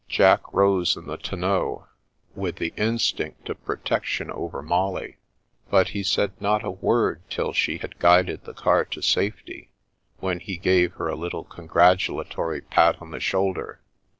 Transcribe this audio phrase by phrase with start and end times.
[0.09, 1.85] Jack rose in the ton neau,
[2.33, 5.17] with the instinct of protection over Molly.
[5.69, 9.69] But he said not a word till she had guided the car to safety,
[10.19, 13.79] when he gave her a little congratulatory pat on the shoulder.